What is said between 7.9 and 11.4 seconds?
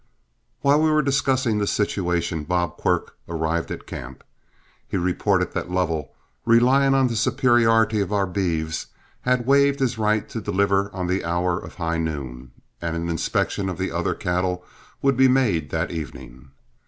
of our beeves, had waived his right to deliver on the